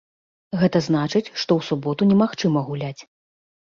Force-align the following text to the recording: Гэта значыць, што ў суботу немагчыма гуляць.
Гэта 0.61 0.77
значыць, 0.87 1.27
што 1.41 1.51
ў 1.55 1.61
суботу 1.69 2.01
немагчыма 2.13 2.67
гуляць. 2.71 2.99